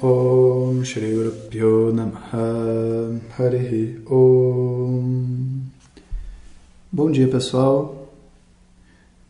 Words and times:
Om 0.00 0.84
Shri 0.84 1.12
Guru 1.12 1.32
Pyo 1.50 1.92
Namaha 1.92 3.18
Harihi 3.36 4.00
Om. 4.08 5.62
Bom 6.92 7.10
dia 7.10 7.26
pessoal, 7.26 8.08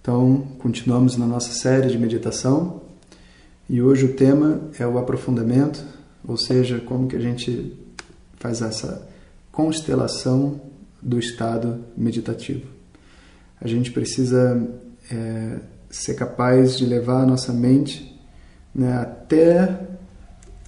então 0.02 0.46
continuamos 0.59 1.16
na 1.16 1.24
nossa 1.24 1.54
série 1.54 1.88
de 1.88 1.98
meditação. 1.98 2.82
E 3.66 3.80
hoje 3.80 4.04
o 4.04 4.12
tema 4.12 4.60
é 4.78 4.86
o 4.86 4.98
aprofundamento, 4.98 5.82
ou 6.23 6.36
seja, 6.36 6.78
como 6.80 7.09
que 7.09 7.16
a 7.16 7.20
gente 7.20 7.74
faz 8.37 8.60
essa 8.60 9.09
constelação 9.50 10.60
do 11.00 11.18
estado 11.18 11.82
meditativo. 11.96 12.66
A 13.59 13.66
gente 13.66 13.90
precisa 13.90 14.68
é, 15.10 15.60
ser 15.88 16.12
capaz 16.12 16.76
de 16.76 16.84
levar 16.84 17.23
a 17.23 17.26
nossa 17.26 17.54
mente 17.54 18.20
né, 18.74 18.98
até 18.98 19.96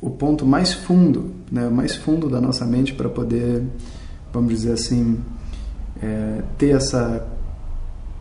o 0.00 0.10
ponto 0.10 0.46
mais 0.46 0.72
fundo, 0.72 1.32
né, 1.50 1.68
mais 1.68 1.94
fundo 1.94 2.28
da 2.28 2.40
nossa 2.40 2.64
mente 2.64 2.94
para 2.94 3.08
poder, 3.08 3.62
vamos 4.32 4.52
dizer 4.54 4.72
assim, 4.72 5.20
é, 6.02 6.42
ter 6.56 6.70
essa, 6.70 7.26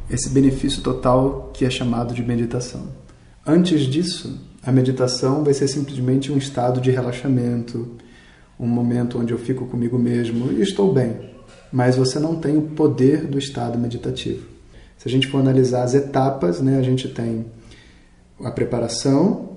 esse 0.10 0.30
benefício 0.30 0.82
total 0.82 1.52
que 1.54 1.66
é 1.66 1.70
chamado 1.70 2.14
de 2.14 2.24
meditação. 2.24 2.88
Antes 3.46 3.82
disso, 3.82 4.40
a 4.62 4.72
meditação 4.72 5.44
vai 5.44 5.54
ser 5.54 5.68
simplesmente 5.68 6.32
um 6.32 6.38
estado 6.38 6.82
de 6.82 6.92
relaxamento, 6.92 7.96
um 8.60 8.68
momento 8.68 9.18
onde 9.18 9.32
eu 9.32 9.40
fico 9.40 9.66
comigo 9.66 9.98
mesmo 9.98 10.52
e 10.52 10.62
estou 10.62 10.94
bem, 10.94 11.32
mas 11.72 11.96
você 11.96 12.20
não 12.20 12.36
tem 12.36 12.58
o 12.58 12.64
poder 12.64 13.26
do 13.26 13.40
estado 13.40 13.78
meditativo. 13.78 14.46
Se 14.98 15.08
a 15.08 15.12
gente 15.12 15.28
for 15.28 15.40
analisar 15.40 15.84
as 15.84 15.94
etapas, 15.94 16.60
né, 16.60 16.78
a 16.78 16.82
gente 16.82 17.08
tem 17.08 17.46
a 18.44 18.52
preparação, 18.52 19.49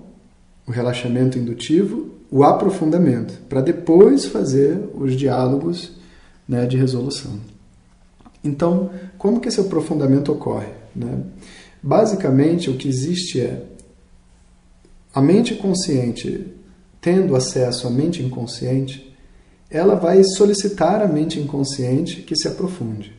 o 0.67 0.71
relaxamento 0.71 1.39
indutivo, 1.39 2.11
o 2.31 2.45
aprofundamento, 2.45 3.41
para 3.49 3.61
depois 3.61 4.25
fazer 4.27 4.79
os 4.95 5.17
diálogos 5.17 5.93
né, 6.49 6.67
de 6.67 6.77
resolução. 6.77 7.33
Então, 8.43 8.91
como 9.19 9.41
que 9.41 9.49
esse 9.49 9.61
aprofundamento 9.61 10.33
ocorre? 10.33 10.69
Né? 10.95 11.23
Basicamente, 11.83 12.71
o 12.71 12.77
que 12.77 12.89
existe 12.89 13.41
é 13.41 13.65
a 15.15 15.21
mente 15.21 15.55
consciente 15.55 16.47
tendo 17.03 17.35
acesso 17.35 17.89
à 17.89 17.91
mente 17.91 18.23
inconsciente, 18.23 19.13
ela 19.69 19.97
vai 19.97 20.23
solicitar 20.23 21.03
à 21.03 21.09
mente 21.09 21.41
inconsciente 21.41 22.23
que 22.23 22.37
se 22.37 22.47
aprofunde. 22.47 23.13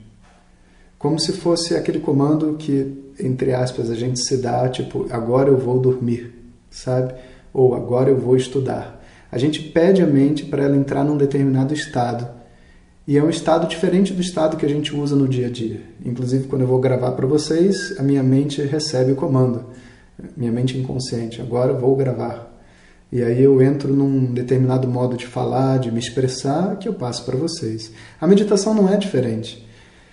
Como 0.98 1.20
se 1.20 1.34
fosse 1.34 1.76
aquele 1.76 2.00
comando 2.00 2.56
que, 2.58 3.12
entre 3.20 3.54
aspas, 3.54 3.90
a 3.90 3.96
gente 3.96 4.22
se 4.22 4.38
dá, 4.38 4.70
tipo, 4.70 5.06
agora 5.10 5.50
eu 5.50 5.58
vou 5.58 5.80
dormir, 5.82 6.34
sabe? 6.72 7.14
Ou 7.54 7.76
agora 7.76 8.10
eu 8.10 8.18
vou 8.18 8.36
estudar. 8.36 9.02
A 9.32 9.38
gente 9.38 9.62
pede 9.62 10.02
a 10.02 10.08
mente 10.08 10.46
para 10.46 10.64
ela 10.64 10.76
entrar 10.76 11.04
num 11.04 11.18
determinado 11.18 11.74
estado. 11.74 12.28
E 13.08 13.18
é 13.18 13.24
um 13.24 13.30
estado 13.30 13.68
diferente 13.68 14.14
do 14.14 14.22
estado 14.22 14.58
que 14.58 14.66
a 14.66 14.70
gente 14.70 14.96
usa 14.96 15.16
no 15.16 15.28
dia 15.28 15.48
a 15.48 15.50
dia. 15.50 15.82
Inclusive, 16.06 16.48
quando 16.48 16.62
eu 16.62 16.68
vou 16.68 16.80
gravar 16.80 17.12
para 17.12 17.28
vocês, 17.28 17.98
a 18.00 18.04
minha 18.04 18.24
mente 18.24 18.62
recebe 18.62 19.12
o 19.12 19.16
comando. 19.16 19.66
Minha 20.38 20.52
mente 20.52 20.78
inconsciente, 20.78 21.42
agora 21.42 21.72
eu 21.74 21.80
vou 21.80 21.96
gravar. 21.96 22.54
E 23.12 23.22
aí 23.22 23.44
eu 23.44 23.62
entro 23.62 23.94
num 23.94 24.34
determinado 24.34 24.88
modo 24.88 25.16
de 25.16 25.28
falar, 25.28 25.78
de 25.80 25.92
me 25.92 26.00
expressar, 26.00 26.78
que 26.78 26.88
eu 26.88 26.94
passo 26.94 27.26
para 27.26 27.38
vocês. 27.38 27.92
A 28.20 28.26
meditação 28.26 28.74
não 28.74 28.92
é 28.92 28.98
diferente. 28.98 29.68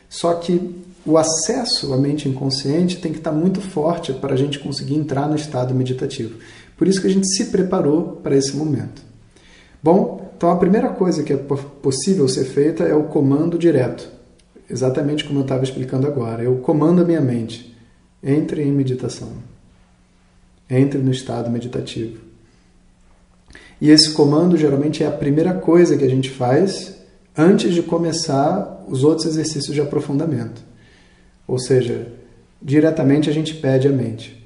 Só 0.08 0.34
que 0.34 0.82
o 1.06 1.16
acesso 1.16 1.94
à 1.94 1.96
mente 1.96 2.28
inconsciente 2.28 2.98
tem 2.98 3.10
que 3.12 3.18
estar 3.18 3.32
muito 3.32 3.60
forte 3.60 4.12
para 4.12 4.34
a 4.34 4.36
gente 4.36 4.58
conseguir 4.58 4.96
entrar 4.96 5.28
no 5.28 5.36
estado 5.36 5.74
meditativo. 5.74 6.38
Por 6.80 6.88
isso 6.88 6.98
que 6.98 7.06
a 7.06 7.10
gente 7.10 7.28
se 7.28 7.44
preparou 7.50 8.18
para 8.22 8.34
esse 8.34 8.56
momento. 8.56 9.02
Bom, 9.82 10.32
então 10.34 10.50
a 10.50 10.56
primeira 10.56 10.88
coisa 10.88 11.22
que 11.22 11.30
é 11.30 11.36
possível 11.36 12.26
ser 12.26 12.46
feita 12.46 12.84
é 12.84 12.94
o 12.94 13.02
comando 13.02 13.58
direto. 13.58 14.08
Exatamente 14.68 15.24
como 15.24 15.40
eu 15.40 15.42
estava 15.42 15.62
explicando 15.62 16.06
agora. 16.06 16.42
Eu 16.42 16.56
comando 16.56 17.02
a 17.02 17.04
minha 17.04 17.20
mente. 17.20 17.76
Entre 18.24 18.62
em 18.62 18.72
meditação. 18.72 19.28
Entre 20.70 20.98
no 20.98 21.10
estado 21.10 21.50
meditativo. 21.50 22.18
E 23.78 23.90
esse 23.90 24.12
comando 24.12 24.56
geralmente 24.56 25.04
é 25.04 25.06
a 25.06 25.12
primeira 25.12 25.52
coisa 25.52 25.98
que 25.98 26.04
a 26.04 26.08
gente 26.08 26.30
faz 26.30 26.96
antes 27.36 27.74
de 27.74 27.82
começar 27.82 28.86
os 28.88 29.04
outros 29.04 29.26
exercícios 29.26 29.74
de 29.74 29.82
aprofundamento. 29.82 30.62
Ou 31.46 31.58
seja, 31.58 32.10
diretamente 32.62 33.28
a 33.28 33.34
gente 33.34 33.52
pede 33.52 33.86
a 33.86 33.92
mente. 33.92 34.39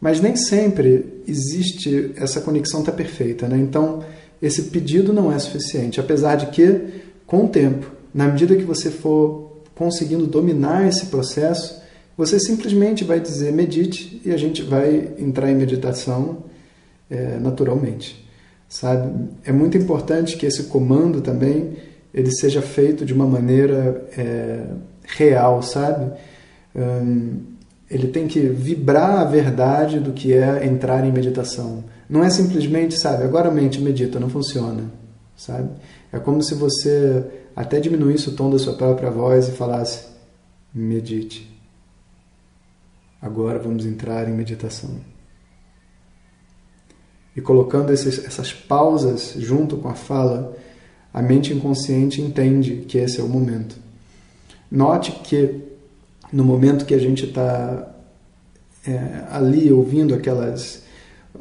Mas 0.00 0.20
nem 0.20 0.36
sempre 0.36 1.22
existe 1.26 2.12
essa 2.16 2.40
conexão 2.40 2.82
tá 2.82 2.92
perfeita, 2.92 3.48
né? 3.48 3.56
Então, 3.56 4.04
esse 4.40 4.64
pedido 4.64 5.12
não 5.12 5.32
é 5.32 5.38
suficiente, 5.38 5.98
apesar 5.98 6.36
de 6.36 6.46
que 6.46 7.02
com 7.26 7.44
o 7.44 7.48
tempo, 7.48 7.90
na 8.14 8.28
medida 8.28 8.56
que 8.56 8.62
você 8.62 8.90
for 8.90 9.62
conseguindo 9.74 10.26
dominar 10.26 10.88
esse 10.88 11.06
processo, 11.06 11.80
você 12.16 12.38
simplesmente 12.40 13.04
vai 13.04 13.20
dizer 13.20 13.52
medite 13.52 14.20
e 14.24 14.32
a 14.32 14.36
gente 14.36 14.62
vai 14.62 15.12
entrar 15.18 15.50
em 15.50 15.54
meditação 15.54 16.38
é, 17.10 17.38
naturalmente, 17.38 18.26
sabe? 18.68 19.28
É 19.44 19.52
muito 19.52 19.76
importante 19.76 20.36
que 20.36 20.46
esse 20.46 20.64
comando 20.64 21.20
também 21.20 21.76
ele 22.12 22.30
seja 22.32 22.62
feito 22.62 23.04
de 23.04 23.12
uma 23.12 23.26
maneira 23.26 24.08
é, 24.16 24.64
real, 25.04 25.62
sabe? 25.62 26.12
Ele 27.90 28.08
tem 28.08 28.28
que 28.28 28.40
vibrar 28.40 29.20
a 29.20 29.24
verdade 29.24 29.98
do 29.98 30.12
que 30.12 30.32
é 30.34 30.66
entrar 30.66 31.04
em 31.06 31.12
meditação. 31.12 31.84
Não 32.08 32.22
é 32.22 32.30
simplesmente, 32.30 32.98
sabe, 32.98 33.24
agora 33.24 33.48
a 33.48 33.52
mente 33.52 33.80
medita, 33.80 34.20
não 34.20 34.28
funciona, 34.28 34.84
sabe? 35.36 35.70
É 36.12 36.18
como 36.18 36.42
se 36.42 36.54
você 36.54 37.24
até 37.56 37.80
diminuísse 37.80 38.28
o 38.28 38.32
tom 38.32 38.50
da 38.50 38.58
sua 38.58 38.74
própria 38.74 39.10
voz 39.10 39.48
e 39.48 39.52
falasse: 39.52 40.06
medite. 40.74 41.48
Agora 43.20 43.58
vamos 43.58 43.84
entrar 43.84 44.28
em 44.28 44.32
meditação. 44.32 44.90
E 47.34 47.40
colocando 47.40 47.92
esses, 47.92 48.24
essas 48.24 48.52
pausas 48.52 49.34
junto 49.36 49.76
com 49.76 49.88
a 49.88 49.94
fala, 49.94 50.56
a 51.12 51.22
mente 51.22 51.52
inconsciente 51.52 52.20
entende 52.20 52.84
que 52.86 52.98
esse 52.98 53.20
é 53.20 53.24
o 53.24 53.28
momento. 53.28 53.76
Note 54.70 55.12
que 55.12 55.62
no 56.32 56.44
momento 56.44 56.84
que 56.84 56.94
a 56.94 56.98
gente 56.98 57.26
está 57.26 57.94
é, 58.86 59.24
ali 59.30 59.72
ouvindo 59.72 60.14
aquelas 60.14 60.86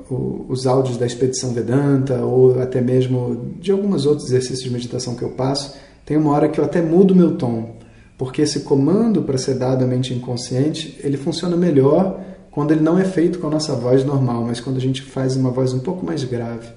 os 0.09 0.67
áudios 0.67 0.97
da 0.97 1.05
expedição 1.05 1.53
Vedanta 1.53 2.23
ou 2.23 2.61
até 2.61 2.79
mesmo 2.81 3.55
de 3.59 3.71
alguns 3.71 4.05
outros 4.05 4.27
exercícios 4.27 4.63
de 4.63 4.69
meditação 4.69 5.15
que 5.15 5.23
eu 5.23 5.29
passo, 5.29 5.75
tem 6.05 6.15
uma 6.17 6.31
hora 6.31 6.47
que 6.47 6.59
eu 6.59 6.63
até 6.63 6.81
mudo 6.81 7.15
meu 7.15 7.35
tom, 7.35 7.75
porque 8.17 8.41
esse 8.41 8.61
comando 8.61 9.23
para 9.23 9.37
ser 9.37 9.55
dado 9.55 9.83
à 9.83 9.87
mente 9.87 10.13
inconsciente, 10.13 10.97
ele 11.03 11.17
funciona 11.17 11.55
melhor 11.55 12.21
quando 12.51 12.71
ele 12.71 12.81
não 12.81 12.97
é 12.97 13.05
feito 13.05 13.39
com 13.39 13.47
a 13.47 13.51
nossa 13.51 13.73
voz 13.75 14.03
normal, 14.03 14.43
mas 14.45 14.59
quando 14.59 14.77
a 14.77 14.81
gente 14.81 15.01
faz 15.01 15.35
uma 15.35 15.51
voz 15.51 15.73
um 15.73 15.79
pouco 15.79 16.05
mais 16.05 16.23
grave. 16.23 16.69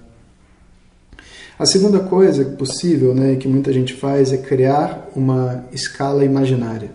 A 1.59 1.67
segunda 1.67 2.01
coisa 2.01 2.45
possível, 2.45 3.15
né, 3.15 3.37
que 3.37 3.47
muita 3.47 3.73
gente 3.73 3.93
faz, 3.95 4.33
é 4.33 4.39
criar 4.39 5.11
uma 5.15 5.65
escala 5.73 6.25
imaginária. 6.25 6.91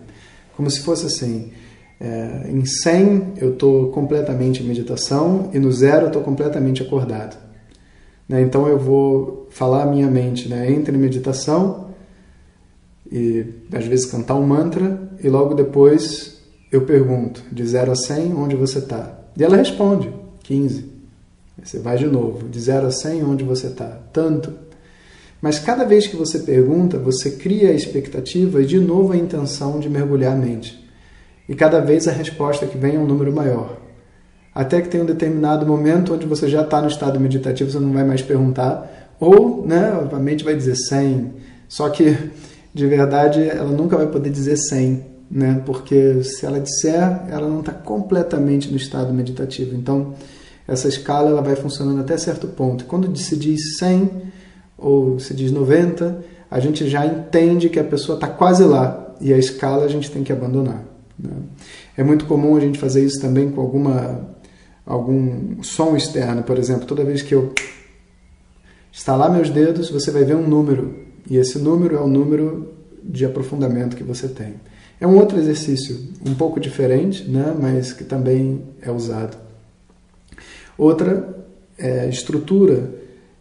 Como 0.56 0.69
se 0.69 0.81
fosse 0.81 1.06
assim: 1.06 1.52
é, 2.00 2.50
em 2.50 2.66
100 2.66 3.34
eu 3.38 3.54
estou 3.54 3.90
completamente 3.92 4.62
em 4.62 4.68
meditação 4.68 5.50
e 5.54 5.60
no 5.60 5.72
zero 5.72 6.04
eu 6.04 6.07
estou 6.07 6.22
completamente 6.22 6.81
acordado. 6.81 7.38
Né? 8.28 8.42
Então 8.42 8.68
eu 8.68 8.78
vou 8.78 9.48
falar 9.50 9.84
a 9.84 9.86
minha 9.86 10.07
mente 10.07 10.50
né? 10.50 10.72
entre 10.72 10.98
meditação 10.98 11.86
e 13.12 13.46
às 13.74 13.86
vezes 13.86 14.06
cantar 14.06 14.36
um 14.36 14.46
mantra 14.46 15.10
e 15.24 15.30
logo 15.30 15.54
depois 15.54 16.42
eu 16.72 16.81
pergunto 16.81 17.44
de 17.52 17.66
0 17.66 17.92
a 17.92 17.96
100 17.96 18.34
onde 18.34 18.56
você 18.56 18.80
está. 18.80 19.19
E 19.38 19.44
ela 19.44 19.56
responde 19.56 20.12
15. 20.44 20.94
Você 21.63 21.80
vai 21.80 21.98
de 21.98 22.06
novo, 22.06 22.50
de 22.50 22.60
0 22.60 22.88
a 22.88 22.92
100 22.92 23.24
onde 23.24 23.44
você 23.44 23.68
está? 23.68 23.88
Tanto. 24.12 24.64
Mas 25.45 25.59
cada 25.59 25.86
vez 25.86 26.07
que 26.07 26.15
você 26.15 26.39
pergunta, 26.39 26.97
você 26.97 27.30
cria 27.30 27.69
a 27.69 27.74
expectativa 27.74 28.63
e 28.63 28.65
de 28.65 28.80
novo 28.80 29.13
a 29.13 29.15
intenção 29.15 29.80
de 29.80 29.88
mergulhar 29.88 30.33
a 30.33 30.36
mente. 30.36 30.83
E 31.47 31.53
cada 31.53 31.80
vez 31.81 32.07
a 32.07 32.12
resposta 32.12 32.65
que 32.65 32.80
vem 32.80 32.95
é 32.95 33.00
um 33.00 33.06
número 33.06 33.31
maior. 33.31 33.77
Até 34.56 34.81
que 34.81 34.89
tem 34.89 35.03
um 35.03 35.06
determinado 35.06 35.63
momento 35.63 36.15
onde 36.15 36.25
você 36.25 36.50
já 36.50 36.63
está 36.63 36.81
no 36.81 36.88
estado 36.88 37.19
meditativo, 37.19 37.69
você 37.69 37.80
não 37.80 37.94
vai 37.94 38.03
mais 38.03 38.24
perguntar, 38.24 39.13
ou 39.19 39.63
né, 39.68 40.07
a 40.12 40.18
mente 40.18 40.44
vai 40.44 40.56
dizer 40.56 40.75
100, 40.77 41.33
Só 41.68 41.89
que, 41.89 42.18
de 42.74 42.88
verdade, 42.88 43.47
ela 43.47 43.69
nunca 43.69 43.97
vai 43.97 44.07
poder 44.07 44.31
dizer 44.31 44.57
100, 44.57 45.06
né? 45.30 45.62
Porque 45.63 46.24
se 46.24 46.44
ela 46.44 46.59
disser, 46.59 47.21
ela 47.30 47.47
não 47.47 47.59
está 47.59 47.71
completamente 47.71 48.71
no 48.71 48.77
estado 48.77 49.13
meditativo. 49.13 49.75
Então, 49.75 50.15
essa 50.68 50.88
escala 50.88 51.30
ela 51.30 51.44
vai 51.44 51.56
funcionando 51.56 52.01
até 52.01 52.18
certo 52.18 52.47
ponto. 52.47 52.86
Quando 52.86 53.15
se 53.15 53.38
diz 53.38 53.77
100 53.77 54.33
ou 54.77 55.19
se 55.19 55.33
diz 55.33 55.51
90, 55.51 56.24
a 56.50 56.60
gente 56.60 56.88
já 56.89 57.06
entende 57.06 57.69
que 57.69 57.80
a 57.80 57.83
pessoa 57.83 58.16
está 58.16 58.27
quase 58.27 58.63
lá 58.63 59.16
e 59.19 59.33
a 59.33 59.38
escala 59.38 59.86
a 59.86 59.88
gente 59.88 60.12
tem 60.12 60.24
que 60.24 60.31
abandonar. 60.31 60.83
Né? 61.18 61.31
É 61.98 62.04
muito 62.04 62.25
comum 62.25 62.56
a 62.56 62.60
gente 62.60 62.77
fazer 62.77 63.04
isso 63.04 63.19
também 63.19 63.50
com 63.50 63.62
alguma 63.62 64.36
algum 64.86 65.63
som 65.63 65.95
externo, 65.95 66.44
por 66.44 66.60
exemplo, 66.60 66.86
toda 66.86 67.04
vez 67.04 67.24
que 67.24 67.33
eu 67.33 67.51
estalar 68.92 69.31
meus 69.31 69.50
dedos, 69.50 69.89
você 69.89 70.12
vai 70.12 70.24
ver 70.24 70.36
um 70.36 70.48
número 70.48 70.94
e 71.30 71.38
esse 71.38 71.57
número 71.57 71.95
é 71.95 72.00
o 72.00 72.07
número 72.07 72.74
de 73.04 73.25
aprofundamento 73.25 73.95
que 73.95 74.04
você 74.04 74.28
tem. 74.28 74.54
É 75.00 75.07
um 75.07 75.18
outro 75.18 75.38
exercício 75.38 76.00
um 76.25 76.36
pouco 76.36 76.60
diferente, 76.60 77.28
né, 77.28 77.54
mas 77.60 77.92
que 77.92 78.04
também 78.04 78.62
é 78.81 78.92
usado. 78.92 79.38
Outra 80.78 81.45
é, 81.78 82.07
estrutura 82.07 82.89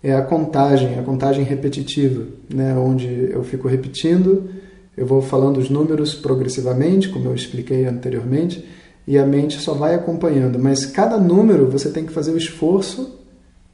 é 0.04 0.14
a 0.14 0.20
contagem, 0.20 0.98
a 0.98 1.02
contagem 1.02 1.42
repetitiva, 1.42 2.26
né, 2.54 2.76
onde 2.76 3.30
eu 3.30 3.42
fico 3.42 3.66
repetindo, 3.66 4.50
eu 4.94 5.06
vou 5.06 5.22
falando 5.22 5.56
os 5.56 5.70
números 5.70 6.14
progressivamente, 6.14 7.08
como 7.08 7.30
eu 7.30 7.34
expliquei 7.34 7.86
anteriormente, 7.86 8.68
e 9.06 9.16
a 9.16 9.24
mente 9.24 9.58
só 9.58 9.72
vai 9.72 9.94
acompanhando. 9.94 10.58
Mas 10.58 10.84
cada 10.84 11.16
número 11.16 11.70
você 11.70 11.88
tem 11.88 12.04
que 12.04 12.12
fazer 12.12 12.32
o 12.32 12.36
esforço 12.36 13.18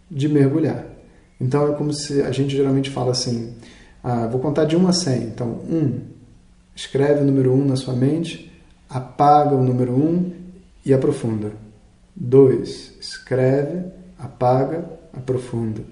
de 0.09 0.29
mergulhar. 0.29 0.87
Então 1.41 1.67
é 1.67 1.75
como 1.75 1.93
se 1.93 2.23
a 2.23 2.31
gente 2.31 2.57
geralmente 2.57 2.91
fala 2.91 3.11
assim: 3.11 3.53
ah, 4.01 4.29
vou 4.29 4.41
contar 4.41 4.67
de 4.67 4.77
1 4.77 4.87
a 4.87 4.93
100. 4.93 5.23
Então, 5.25 5.61
1, 5.69 6.01
escreve 6.77 7.23
o 7.23 7.25
número 7.25 7.53
1 7.53 7.65
na 7.65 7.77
sua 7.77 7.95
mente, 7.95 8.53
apaga 8.89 9.57
o 9.57 9.65
número 9.65 9.95
1 9.95 10.33
e 10.87 10.95
aprofunda. 10.95 11.51
2. 12.15 12.99
Escreve, 13.01 13.85
apaga, 14.17 14.85
aprofunda. 15.13 15.83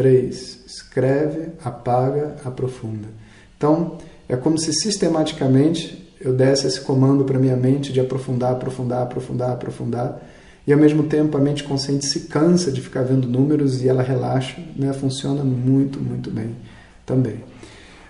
3. 0.00 0.60
Escreve, 0.66 1.48
apaga, 1.62 2.36
aprofunda. 2.42 3.06
Então, 3.54 3.98
é 4.26 4.34
como 4.34 4.56
se 4.56 4.72
sistematicamente 4.72 6.10
eu 6.18 6.32
desse 6.32 6.66
esse 6.66 6.80
comando 6.80 7.22
para 7.22 7.38
minha 7.38 7.56
mente 7.56 7.92
de 7.92 8.00
aprofundar, 8.00 8.52
aprofundar, 8.52 9.02
aprofundar, 9.02 9.50
aprofundar. 9.50 10.22
E 10.66 10.72
ao 10.72 10.78
mesmo 10.78 11.02
tempo 11.02 11.36
a 11.36 11.40
mente 11.40 11.64
consciente 11.64 12.06
se 12.06 12.20
cansa 12.20 12.72
de 12.72 12.80
ficar 12.80 13.02
vendo 13.02 13.28
números 13.28 13.82
e 13.82 13.88
ela 13.90 14.02
relaxa, 14.02 14.56
né? 14.74 14.90
Funciona 14.94 15.44
muito, 15.44 16.00
muito 16.00 16.30
bem 16.30 16.56
também. 17.04 17.44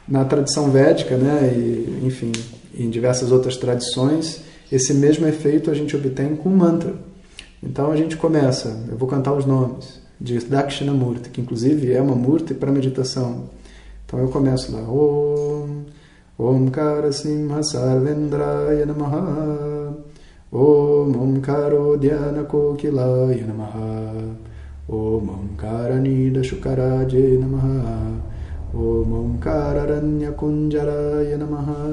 Na 0.07 0.25
tradição 0.25 0.71
védica, 0.71 1.17
né, 1.17 1.53
e, 1.53 2.07
enfim, 2.07 2.31
em 2.73 2.89
diversas 2.89 3.33
outras 3.33 3.57
tradições, 3.57 4.43
esse 4.71 4.95
mesmo 4.95 5.27
efeito 5.27 5.73
a 5.73 5.75
gente 5.75 5.97
obtém 5.97 6.37
com 6.37 6.51
mantra. 6.51 6.95
Então 7.61 7.91
a 7.91 7.97
gente 7.97 8.17
começa, 8.17 8.87
eu 8.89 8.97
vou 8.97 9.09
cantar 9.09 9.33
os 9.33 9.45
nomes 9.45 10.00
de 10.21 10.39
Dakshinamurti, 10.39 11.31
que 11.31 11.41
inclusive 11.41 11.93
é 11.93 12.03
uma 12.03 12.15
murti 12.15 12.53
para 12.53 12.71
meditação. 12.71 13.45
Então 14.05 14.21
eu 14.21 14.29
começo 14.29 14.71
lá, 14.73 14.83
Om, 14.83 15.85
Omkara 16.39 17.11
Simha 17.11 17.63
Sarvendraya 17.63 18.85
Namaha, 18.85 19.95
Om 20.53 21.17
Omkaro 21.17 21.97
Dhyana 21.97 22.45
Kokilaya 22.45 23.47
Namaha, 23.47 24.37
Om 24.87 25.29
Omkara 25.29 25.97
Nida 25.97 26.43
Shukaraje 26.43 27.39
Namaha, 27.39 28.21
Om 28.75 29.13
Omkara 29.13 29.83
Aranya 29.83 30.33
Kunjaraya 30.33 31.39
Namaha. 31.39 31.89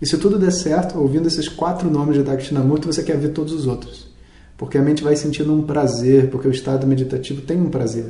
E 0.00 0.06
se 0.06 0.16
tudo 0.16 0.38
der 0.38 0.52
certo, 0.52 0.98
ouvindo 0.98 1.26
esses 1.26 1.48
quatro 1.48 1.90
nomes 1.90 2.14
de 2.14 2.22
Dakshinamurti, 2.22 2.86
você 2.86 3.02
quer 3.02 3.18
ver 3.18 3.30
todos 3.30 3.52
os 3.52 3.66
outros 3.66 4.07
porque 4.58 4.76
a 4.76 4.82
mente 4.82 5.04
vai 5.04 5.14
sentindo 5.14 5.54
um 5.54 5.62
prazer, 5.62 6.28
porque 6.28 6.48
o 6.48 6.50
estado 6.50 6.84
meditativo 6.86 7.40
tem 7.42 7.56
um 7.56 7.70
prazer. 7.70 8.06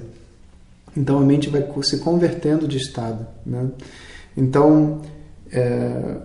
Então 0.96 1.18
a 1.18 1.20
mente 1.20 1.50
vai 1.50 1.64
se 1.82 1.98
convertendo 1.98 2.66
de 2.66 2.78
estado. 2.78 3.26
Né? 3.44 3.66
Então, 4.34 5.02
é, 5.52 6.16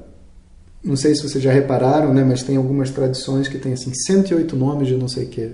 não 0.81 0.95
sei 0.95 1.13
se 1.13 1.21
vocês 1.21 1.43
já 1.43 1.51
repararam, 1.51 2.13
né, 2.13 2.23
mas 2.23 2.41
tem 2.41 2.55
algumas 2.55 2.89
tradições 2.89 3.49
que 3.49 3.59
tem 3.59 3.73
assim 3.73 3.93
108 3.93 4.55
nomes 4.55 4.87
de 4.87 4.95
não 4.95 5.09
sei 5.09 5.25
o 5.25 5.27
que, 5.27 5.51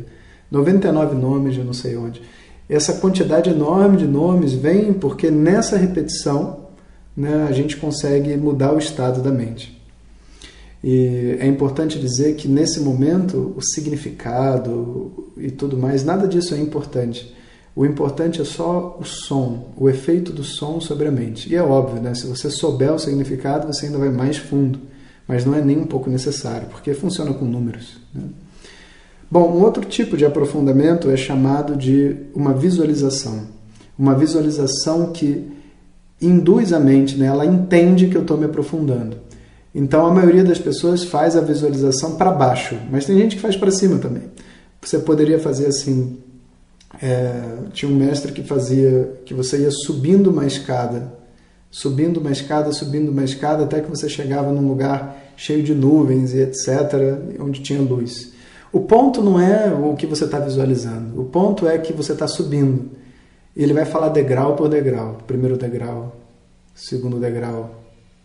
99 0.52 1.16
nomes 1.16 1.56
de 1.56 1.64
não 1.64 1.74
sei 1.74 1.98
onde. 1.98 2.22
Essa 2.70 2.94
quantidade 2.94 3.50
enorme 3.50 3.98
de 3.98 4.06
nomes 4.06 4.54
vem 4.54 4.94
porque 4.94 5.32
nessa 5.32 5.78
repetição 5.78 6.68
né, 7.18 7.48
a 7.50 7.52
gente 7.52 7.76
consegue 7.76 8.38
mudar 8.38 8.74
o 8.74 8.78
estado 8.78 9.22
da 9.22 9.32
mente. 9.32 9.79
E 10.84 11.38
é 11.40 11.46
importante 11.46 12.00
dizer 12.00 12.36
que 12.36 12.48
nesse 12.48 12.80
momento 12.80 13.54
o 13.56 13.62
significado 13.62 15.32
e 15.38 15.52
tudo 15.52 15.78
mais, 15.78 16.04
nada 16.04 16.28
disso 16.28 16.54
é 16.56 16.60
importante. 16.60 17.36
O 17.76 17.86
importante 17.86 18.42
é 18.42 18.46
só 18.46 18.98
o 19.00 19.04
som, 19.04 19.74
o 19.78 19.90
efeito 19.90 20.32
do 20.32 20.44
som 20.44 20.80
sobre 20.80 21.08
a 21.08 21.12
mente. 21.12 21.50
E 21.50 21.56
é 21.56 21.62
óbvio, 21.62 22.02
né? 22.02 22.14
se 22.14 22.28
você 22.28 22.50
souber 22.50 22.94
o 22.94 23.00
significado, 23.00 23.68
você 23.68 23.86
ainda 23.86 23.98
vai 23.98 24.10
mais 24.10 24.38
fundo. 24.38 24.80
Mas 25.28 25.46
não 25.46 25.54
é 25.54 25.62
nem 25.62 25.78
um 25.78 25.86
pouco 25.86 26.10
necessário, 26.10 26.68
porque 26.70 26.94
funciona 26.94 27.34
com 27.34 27.46
números. 27.46 27.98
Né? 28.14 28.24
Bom, 29.30 29.48
um 29.52 29.62
outro 29.62 29.86
tipo 29.86 30.18
de 30.18 30.26
aprofundamento 30.26 31.10
é 31.10 31.16
chamado 31.16 31.76
de 31.76 32.16
uma 32.34 32.52
visualização. 32.52 33.44
Uma 33.98 34.16
visualização 34.16 35.12
que 35.12 35.46
induz 36.20 36.74
a 36.74 36.80
mente, 36.80 37.16
né? 37.16 37.28
ela 37.28 37.46
entende 37.46 38.08
que 38.08 38.18
eu 38.18 38.22
estou 38.22 38.38
me 38.38 38.46
aprofundando. 38.46 39.18
Então 39.74 40.06
a 40.06 40.12
maioria 40.14 40.44
das 40.44 40.58
pessoas 40.58 41.04
faz 41.04 41.36
a 41.36 41.42
visualização 41.42 42.16
para 42.16 42.32
baixo, 42.32 42.76
mas 42.90 43.06
tem 43.06 43.18
gente 43.18 43.36
que 43.36 43.42
faz 43.42 43.56
para 43.56 43.72
cima 43.72 44.00
também. 44.00 44.24
Você 44.82 45.00
poderia 45.00 45.40
fazer 45.40 45.68
assim. 45.68 46.18
É, 47.02 47.58
tinha 47.72 47.92
um 47.92 47.96
mestre 47.96 48.32
que 48.32 48.42
fazia 48.42 49.22
que 49.24 49.34
você 49.34 49.60
ia 49.60 49.70
subindo 49.70 50.32
uma 50.32 50.48
escada, 50.48 51.14
subindo 51.70 52.20
uma 52.20 52.32
escada, 52.32 52.72
subindo 52.72 53.12
uma 53.12 53.24
escada, 53.24 53.64
até 53.64 53.80
que 53.80 53.88
você 53.88 54.10
chegava 54.10 54.52
num 54.52 54.68
lugar 54.68 55.34
cheio 55.38 55.62
de 55.62 55.76
nuvens 55.76 56.34
e 56.34 56.40
etc., 56.40 57.38
onde 57.40 57.62
tinha 57.62 57.80
luz. 57.80 58.34
O 58.72 58.82
ponto 58.82 59.22
não 59.22 59.40
é 59.40 59.72
o 59.72 59.96
que 59.96 60.08
você 60.08 60.26
está 60.26 60.40
visualizando, 60.40 61.22
o 61.22 61.26
ponto 61.26 61.68
é 61.68 61.78
que 61.78 61.94
você 61.94 62.14
está 62.14 62.28
subindo. 62.28 62.90
Ele 63.56 63.74
vai 63.74 63.86
falar 63.86 64.10
degrau 64.10 64.56
por 64.56 64.68
degrau: 64.68 65.20
primeiro 65.28 65.58
degrau, 65.58 66.16
segundo 66.74 67.20
degrau, 67.20 67.84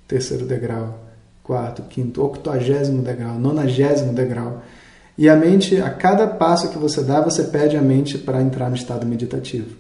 terceiro 0.08 0.46
degrau 0.46 1.03
quarto, 1.44 1.82
quinto, 1.82 2.24
octogésimo 2.24 3.02
degrau, 3.02 3.38
nonagésimo 3.38 4.12
degrau. 4.12 4.62
E 5.16 5.28
a 5.28 5.36
mente, 5.36 5.76
a 5.76 5.90
cada 5.90 6.26
passo 6.26 6.70
que 6.70 6.78
você 6.78 7.02
dá, 7.02 7.20
você 7.20 7.44
pede 7.44 7.76
a 7.76 7.82
mente 7.82 8.18
para 8.18 8.42
entrar 8.42 8.68
no 8.68 8.74
estado 8.74 9.06
meditativo. 9.06 9.76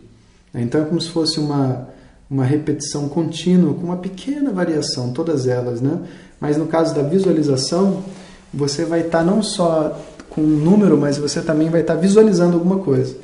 Então 0.54 0.82
é 0.82 0.84
como 0.84 1.00
se 1.00 1.08
fosse 1.08 1.40
uma, 1.40 1.88
uma 2.30 2.44
repetição 2.44 3.08
contínua, 3.08 3.74
com 3.74 3.82
uma 3.82 3.96
pequena 3.96 4.52
variação, 4.52 5.12
todas 5.12 5.48
elas, 5.48 5.80
né? 5.80 5.98
Mas 6.38 6.56
no 6.56 6.66
caso 6.66 6.94
da 6.94 7.02
visualização, 7.02 8.04
você 8.52 8.84
vai 8.84 9.00
estar 9.00 9.18
tá 9.18 9.24
não 9.24 9.42
só 9.42 10.00
com 10.30 10.42
um 10.42 10.44
número, 10.44 10.96
mas 10.96 11.16
você 11.16 11.40
também 11.40 11.70
vai 11.70 11.80
estar 11.80 11.94
tá 11.94 12.00
visualizando 12.00 12.54
alguma 12.54 12.78
coisa. 12.78 13.16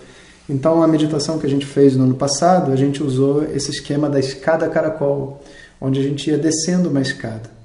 Então 0.49 0.83
a 0.83 0.89
meditação 0.89 1.39
que 1.39 1.47
a 1.47 1.51
gente 1.51 1.67
fez 1.67 1.95
no 1.95 2.05
ano 2.05 2.15
passado, 2.15 2.73
a 2.73 2.77
gente 2.77 3.03
usou 3.03 3.45
esse 3.45 3.71
esquema 3.71 4.09
da 4.09 4.19
escada 4.19 4.69
caracol, 4.69 5.41
onde 5.81 6.01
a 6.01 6.03
gente 6.03 6.29
ia 6.29 6.39
descendo 6.39 6.89
uma 6.89 7.01
escada. 7.01 7.60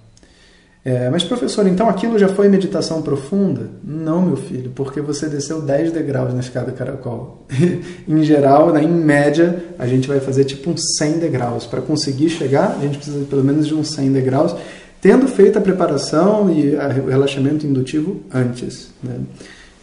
É, 0.86 1.10
mas, 1.10 1.24
professor, 1.24 1.66
então 1.66 1.90
aquilo 1.90 2.20
já 2.20 2.28
foi 2.28 2.48
meditação 2.48 3.02
profunda? 3.02 3.72
Não, 3.84 4.22
meu 4.22 4.36
filho, 4.36 4.72
porque 4.76 5.02
você 5.02 5.28
desceu 5.28 5.60
10 5.60 5.92
degraus 5.92 6.32
na 6.32 6.42
escada 6.42 6.72
caracol. 6.72 7.44
em 8.08 8.24
geral, 8.24 8.72
né, 8.72 8.84
em 8.84 8.88
média, 8.88 9.66
a 9.80 9.88
gente 9.88 10.08
vai 10.08 10.20
fazer 10.20 10.44
tipo 10.44 10.70
uns 10.70 10.96
100 11.00 11.14
degraus. 11.14 11.66
Para 11.66 11.82
conseguir 11.82 12.30
chegar, 12.30 12.78
a 12.78 12.82
gente 12.82 12.98
precisa 12.98 13.26
pelo 13.26 13.44
menos 13.44 13.66
de 13.66 13.74
uns 13.74 13.96
100 13.96 14.12
degraus, 14.12 14.56
tendo 15.02 15.28
feito 15.28 15.58
a 15.58 15.62
preparação 15.62 16.52
e 16.54 16.76
o 16.76 17.10
relaxamento 17.10 17.66
indutivo 17.66 18.22
antes. 18.32 18.92
Né? 19.02 19.22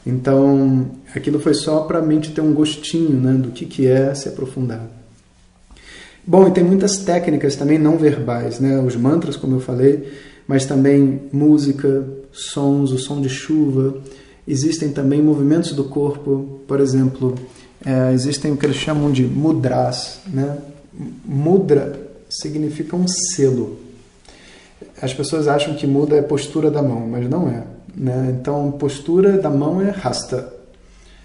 Então, 0.06 0.88
aquilo 1.12 1.40
foi 1.40 1.54
só 1.54 1.80
para 1.80 1.99
a 1.99 2.02
mente 2.02 2.30
ter 2.30 2.42
um 2.42 2.54
gostinho 2.54 3.18
né, 3.21 3.32
do 3.32 3.50
que, 3.50 3.66
que 3.66 3.88
é 3.88 4.14
se 4.14 4.28
aprofundar. 4.28 4.87
Bom, 6.25 6.47
e 6.47 6.52
tem 6.52 6.62
muitas 6.62 6.99
técnicas 6.99 7.56
também 7.56 7.80
não 7.80 7.97
verbais, 7.97 8.61
né? 8.61 8.78
Os 8.78 8.94
mantras, 8.94 9.37
como 9.37 9.56
eu 9.56 9.61
falei, 9.61 10.09
mas 10.47 10.65
também 10.65 11.23
música, 11.33 12.07
sons, 12.33 12.91
o 12.93 12.99
som 12.99 13.21
de 13.21 13.29
chuva. 13.29 13.97
Existem 14.47 14.91
também 14.91 15.23
movimentos 15.23 15.73
do 15.73 15.85
corpo, 15.85 16.61
por 16.67 16.81
exemplo, 16.81 17.35
é, 17.85 18.13
existem 18.13 18.53
o 18.53 18.57
que 18.57 18.67
eles 18.67 18.77
chamam 18.77 19.11
de 19.11 19.25
mudras. 19.25 20.21
Né? 20.27 20.59
Mudra 21.25 22.01
significa 22.29 22.97
um 22.97 23.07
selo. 23.07 23.79
As 25.01 25.13
pessoas 25.13 25.49
acham 25.49 25.75
que 25.75 25.87
muda 25.87 26.17
é 26.17 26.23
postura 26.23 26.71
da 26.71 26.83
mão, 26.83 27.07
mas 27.07 27.29
não 27.29 27.49
é. 27.49 27.65
Né? 27.95 28.37
Então, 28.41 28.71
postura 28.73 29.39
da 29.39 29.51
mão 29.51 29.81
é 29.81 29.91
rasta. 29.91 30.53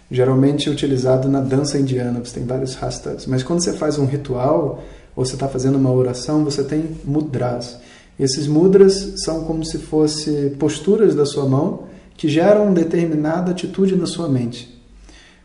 Geralmente 0.09 0.69
é 0.69 0.71
utilizado 0.71 1.27
na 1.27 1.41
dança 1.41 1.77
indiana, 1.77 2.21
você 2.23 2.35
tem 2.35 2.45
vários 2.45 2.75
rastas. 2.75 3.25
Mas 3.25 3.43
quando 3.43 3.61
você 3.61 3.73
faz 3.73 3.97
um 3.97 4.05
ritual, 4.05 4.83
ou 5.15 5.25
você 5.25 5.33
está 5.33 5.47
fazendo 5.47 5.75
uma 5.75 5.91
oração, 5.91 6.43
você 6.43 6.63
tem 6.63 6.85
mudras. 7.03 7.77
Esses 8.19 8.47
mudras 8.47 9.13
são 9.17 9.43
como 9.43 9.63
se 9.63 9.77
fossem 9.77 10.49
posturas 10.51 11.13
da 11.13 11.25
sua 11.25 11.45
mão 11.45 11.83
que 12.15 12.27
geram 12.27 12.73
determinada 12.73 13.51
atitude 13.51 13.95
na 13.95 14.07
sua 14.07 14.27
mente. 14.27 14.75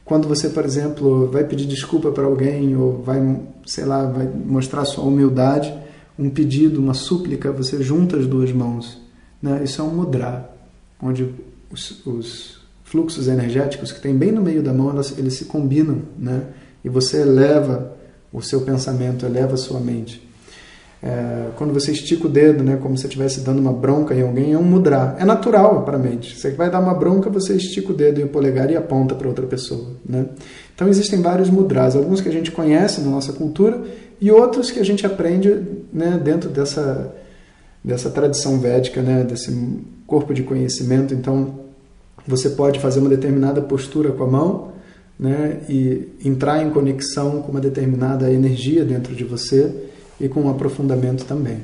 Quando 0.04 0.26
você, 0.26 0.48
por 0.48 0.64
exemplo, 0.64 1.30
vai 1.30 1.44
pedir 1.44 1.66
desculpa 1.66 2.10
para 2.10 2.24
alguém 2.24 2.74
ou 2.76 3.02
vai, 3.02 3.40
sei 3.66 3.84
lá, 3.84 4.04
vai 4.06 4.26
mostrar 4.26 4.84
sua 4.84 5.04
humildade, 5.04 5.72
um 6.18 6.30
pedido, 6.30 6.80
uma 6.80 6.94
súplica, 6.94 7.52
você 7.52 7.82
junta 7.82 8.16
as 8.16 8.26
duas 8.26 8.52
mãos. 8.52 9.00
Né? 9.40 9.62
Isso 9.64 9.80
é 9.80 9.84
um 9.84 9.90
mudra, 9.90 10.50
onde 11.00 11.34
os, 11.70 12.06
os 12.06 12.62
fluxos 12.84 13.28
energéticos 13.28 13.92
que 13.92 14.00
tem 14.00 14.14
bem 14.14 14.32
no 14.32 14.42
meio 14.42 14.62
da 14.62 14.72
mão, 14.72 14.92
eles, 14.92 15.18
eles 15.18 15.34
se 15.34 15.46
combinam, 15.46 16.02
né? 16.18 16.44
E 16.84 16.88
você 16.88 17.22
eleva 17.22 17.96
o 18.32 18.42
seu 18.42 18.60
pensamento, 18.62 19.24
eleva 19.24 19.54
a 19.54 19.56
sua 19.56 19.80
mente. 19.80 20.28
É, 21.02 21.48
quando 21.56 21.74
você 21.74 21.90
estica 21.90 22.28
o 22.28 22.30
dedo, 22.30 22.62
né, 22.62 22.78
como 22.80 22.96
se 22.96 23.06
estivesse 23.06 23.40
dando 23.40 23.58
uma 23.58 23.72
bronca 23.72 24.14
em 24.14 24.22
alguém, 24.22 24.52
é 24.52 24.58
um 24.58 24.62
mudrar. 24.62 25.16
É 25.18 25.24
natural 25.24 25.82
para 25.82 25.96
a 25.96 25.98
mente. 25.98 26.36
Você 26.38 26.52
vai 26.52 26.70
dar 26.70 26.78
uma 26.78 26.94
bronca, 26.94 27.28
você 27.28 27.54
estica 27.54 27.90
o 27.90 27.94
dedo 27.94 28.20
e 28.20 28.22
o 28.22 28.28
polegar 28.28 28.70
e 28.70 28.76
aponta 28.76 29.12
para 29.12 29.26
outra 29.26 29.44
pessoa. 29.44 29.88
Né? 30.08 30.26
Então 30.72 30.86
existem 30.88 31.20
vários 31.20 31.50
mudras, 31.50 31.96
alguns 31.96 32.20
que 32.20 32.28
a 32.28 32.32
gente 32.32 32.52
conhece 32.52 33.00
na 33.00 33.10
nossa 33.10 33.32
cultura 33.32 33.82
e 34.20 34.30
outros 34.30 34.70
que 34.70 34.78
a 34.78 34.84
gente 34.84 35.04
aprende 35.04 35.60
né, 35.92 36.20
dentro 36.22 36.48
dessa, 36.48 37.12
dessa 37.82 38.08
tradição 38.08 38.60
védica, 38.60 39.02
né, 39.02 39.24
desse 39.24 39.52
corpo 40.06 40.32
de 40.32 40.44
conhecimento. 40.44 41.12
Então 41.12 41.62
você 42.24 42.50
pode 42.50 42.78
fazer 42.78 43.00
uma 43.00 43.08
determinada 43.08 43.60
postura 43.60 44.12
com 44.12 44.22
a 44.22 44.28
mão 44.28 44.72
né, 45.18 45.62
e 45.68 46.10
entrar 46.24 46.62
em 46.62 46.70
conexão 46.70 47.42
com 47.42 47.50
uma 47.50 47.60
determinada 47.60 48.32
energia 48.32 48.84
dentro 48.84 49.16
de 49.16 49.24
você 49.24 49.90
e 50.22 50.28
com 50.28 50.44
o 50.44 50.50
aprofundamento 50.50 51.24
também. 51.24 51.58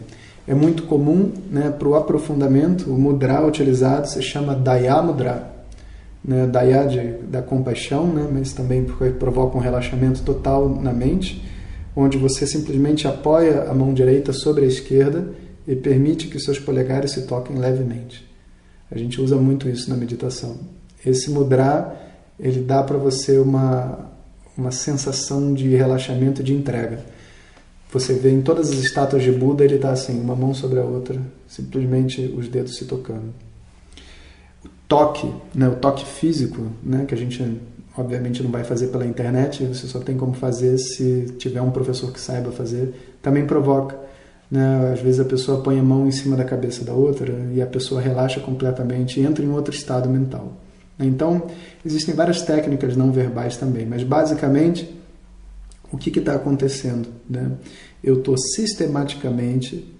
É 0.47 0.55
muito 0.55 0.83
comum 0.83 1.31
né, 1.51 1.71
para 1.71 1.89
o 1.89 1.95
aprofundamento, 1.95 2.91
o 2.91 2.99
mudra 2.99 3.47
utilizado 3.47 4.09
se 4.09 4.21
chama 4.21 4.55
Daya 4.55 5.01
Mudra, 5.01 5.53
né, 6.25 6.47
Daya 6.47 6.85
de, 6.85 7.13
da 7.29 7.41
compaixão, 7.41 8.07
né, 8.07 8.29
mas 8.31 8.53
também 8.53 8.85
porque 8.85 9.11
provoca 9.11 9.57
um 9.57 9.61
relaxamento 9.61 10.23
total 10.23 10.69
na 10.69 10.93
mente, 10.93 11.45
onde 11.95 12.19
você 12.19 12.47
simplesmente 12.47 13.07
apoia 13.07 13.65
a 13.65 13.75
mão 13.75 13.95
direita 13.95 14.33
sobre 14.33 14.65
a 14.65 14.69
esquerda 14.69 15.29
e 15.67 15.77
permite 15.77 16.29
que 16.29 16.41
seus 16.41 16.59
polegares 16.59 17.13
se 17.13 17.27
toquem 17.27 17.57
levemente. 17.57 18.27
A 18.91 18.99
gente 18.99 19.21
usa 19.21 19.37
muito 19.37 19.69
isso 19.69 19.91
na 19.91 19.97
meditação. 19.97 20.57
Esse 21.05 21.31
mudra 21.31 21.95
ele 22.41 22.61
dá 22.61 22.83
para 22.83 22.97
você 22.97 23.39
uma, 23.39 24.11
uma 24.57 24.71
sensação 24.71 25.53
de 25.53 25.69
relaxamento 25.77 26.41
e 26.41 26.45
de 26.45 26.55
entrega. 26.55 27.18
Você 27.91 28.15
vê 28.15 28.31
em 28.31 28.43
todas 28.43 28.71
as 28.71 28.79
estátuas 28.79 29.23
de 29.23 29.33
Buda, 29.33 29.65
ele 29.65 29.77
está 29.77 29.91
assim, 29.91 30.21
uma 30.21 30.37
mão 30.37 30.53
sobre 30.53 30.79
a 30.79 30.85
outra, 30.85 31.21
simplesmente 31.47 32.21
os 32.37 32.47
dedos 32.49 32.77
se 32.77 32.85
tocando. 32.85 33.33
O 34.65 34.69
toque, 34.87 35.33
né, 35.55 35.69
o 35.69 35.77
toque 35.77 36.05
físico, 36.05 36.67
né, 36.83 37.07
que 37.07 37.15
a 37.15 37.17
gente 37.17 37.43
obviamente 37.97 38.43
não 38.43 38.51
vai 38.51 38.63
fazer 38.63 38.89
pela 38.89 39.05
internet, 39.05 39.65
você 39.65 39.87
só 39.87 39.99
tem 39.99 40.17
como 40.17 40.33
fazer 40.35 40.79
se 40.79 41.35
tiver 41.39 41.61
um 41.61 41.71
professor 41.71 42.13
que 42.13 42.21
saiba 42.21 42.53
fazer, 42.53 42.95
também 43.21 43.45
provoca. 43.45 43.99
Né? 44.51 44.93
Às 44.93 45.01
vezes 45.01 45.21
a 45.21 45.25
pessoa 45.25 45.63
põe 45.63 45.79
a 45.79 45.83
mão 45.83 46.07
em 46.07 46.13
cima 46.13 46.37
da 46.37 46.45
cabeça 46.45 46.85
da 46.85 46.93
outra 46.93 47.35
e 47.53 47.61
a 47.61 47.67
pessoa 47.67 48.01
relaxa 48.01 48.39
completamente 48.41 49.19
e 49.19 49.25
entra 49.25 49.45
em 49.45 49.51
outro 49.51 49.75
estado 49.75 50.09
mental. 50.09 50.53
Então, 51.01 51.43
existem 51.85 52.15
várias 52.15 52.43
técnicas 52.43 52.97
não 52.97 53.13
verbais 53.13 53.57
também, 53.57 53.87
mas 53.87 54.03
basicamente 54.03 54.98
o 55.91 55.97
que 55.97 56.19
está 56.19 56.35
acontecendo? 56.35 57.09
Né? 57.29 57.53
Eu 58.03 58.19
estou 58.19 58.37
sistematicamente 58.37 59.95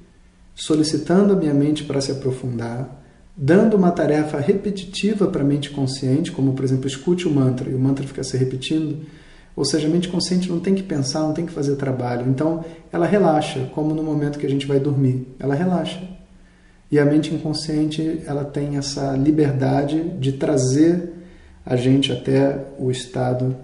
solicitando 0.55 1.33
a 1.33 1.37
minha 1.37 1.55
mente 1.55 1.85
para 1.85 2.01
se 2.01 2.11
aprofundar, 2.11 3.03
dando 3.37 3.77
uma 3.77 3.93
tarefa 3.93 4.41
repetitiva 4.41 5.29
para 5.29 5.43
a 5.43 5.45
mente 5.45 5.71
consciente, 5.71 6.33
como 6.33 6.53
por 6.53 6.65
exemplo, 6.65 6.89
escute 6.89 7.29
o 7.29 7.31
mantra 7.31 7.71
e 7.71 7.75
o 7.75 7.79
mantra 7.79 8.07
fica 8.07 8.25
se 8.25 8.37
repetindo. 8.37 9.07
Ou 9.55 9.65
seja, 9.65 9.87
a 9.87 9.91
mente 9.91 10.09
consciente 10.09 10.49
não 10.49 10.61
tem 10.61 10.75
que 10.75 10.83
pensar, 10.83 11.21
não 11.21 11.33
tem 11.33 11.47
que 11.47 11.53
fazer 11.53 11.77
trabalho. 11.77 12.29
Então, 12.29 12.65
ela 12.93 13.07
relaxa, 13.07 13.69
como 13.75 13.95
no 13.95 14.03
momento 14.03 14.39
que 14.39 14.47
a 14.47 14.51
gente 14.51 14.67
vai 14.67 14.79
dormir. 14.79 15.27
Ela 15.39 15.55
relaxa. 15.55 16.01
E 16.91 16.99
a 16.99 17.05
mente 17.05 17.35
inconsciente, 17.35 18.23
ela 18.27 18.45
tem 18.45 18.77
essa 18.77 19.13
liberdade 19.17 20.11
de 20.19 20.33
trazer 20.33 21.13
a 21.65 21.77
gente 21.77 22.13
até 22.13 22.67
o 22.79 22.91
estado 22.91 23.57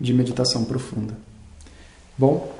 de 0.00 0.14
meditação 0.14 0.64
profunda. 0.64 1.27
Bom, 2.18 2.52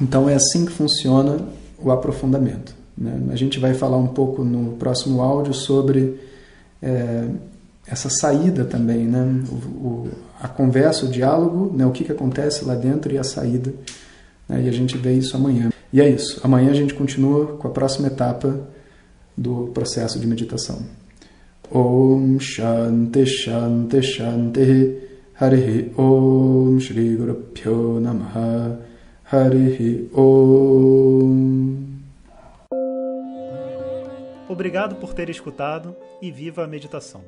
então 0.00 0.28
é 0.28 0.34
assim 0.34 0.64
que 0.64 0.72
funciona 0.72 1.40
o 1.78 1.90
aprofundamento. 1.90 2.74
Né? 2.96 3.32
A 3.32 3.36
gente 3.36 3.58
vai 3.58 3.74
falar 3.74 3.96
um 3.96 4.06
pouco 4.06 4.44
no 4.44 4.76
próximo 4.76 5.20
áudio 5.20 5.52
sobre 5.52 6.20
é, 6.80 7.28
essa 7.86 8.08
saída 8.08 8.64
também, 8.64 9.04
né? 9.06 9.42
O, 9.50 9.54
o, 9.54 10.10
a 10.40 10.48
conversa, 10.48 11.04
o 11.04 11.08
diálogo, 11.08 11.76
né? 11.76 11.84
o 11.84 11.90
que, 11.90 12.04
que 12.04 12.12
acontece 12.12 12.64
lá 12.64 12.74
dentro 12.74 13.12
e 13.12 13.18
a 13.18 13.24
saída. 13.24 13.72
Né? 14.48 14.62
E 14.64 14.68
a 14.68 14.72
gente 14.72 14.96
vê 14.96 15.14
isso 15.14 15.36
amanhã. 15.36 15.70
E 15.92 16.00
é 16.00 16.08
isso. 16.08 16.40
Amanhã 16.44 16.70
a 16.70 16.74
gente 16.74 16.94
continua 16.94 17.56
com 17.56 17.68
a 17.68 17.70
próxima 17.70 18.06
etapa 18.06 18.58
do 19.36 19.70
processo 19.74 20.18
de 20.18 20.26
meditação. 20.26 20.78
Om 21.70 22.38
Shanti 22.38 23.26
Shanti 23.26 24.02
Shanti 24.02 25.05
Harihi 25.38 25.92
Om 25.98 26.80
Shri 26.80 27.14
Guru 27.14 27.34
Pyo 27.52 28.00
Namaha 28.00 28.80
Harihi 29.24 30.08
Om 30.14 31.76
Obrigado 34.48 34.96
por 34.96 35.12
ter 35.12 35.28
escutado 35.28 35.94
e 36.22 36.30
viva 36.30 36.64
a 36.64 36.66
meditação. 36.66 37.22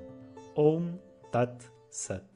Om 0.57 0.95
Tat 1.31 1.53
Sat. 1.91 2.28